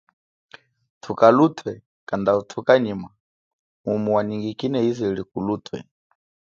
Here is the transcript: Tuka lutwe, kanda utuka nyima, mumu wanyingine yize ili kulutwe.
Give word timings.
Tuka 1.03 1.27
lutwe, 1.37 1.71
kanda 2.07 2.31
utuka 2.41 2.73
nyima, 2.85 3.09
mumu 3.83 4.09
wanyingine 4.15 4.77
yize 4.85 5.05
ili 5.11 5.23
kulutwe. 5.31 5.77